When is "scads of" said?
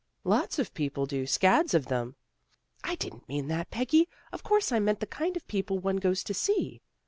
1.27-1.91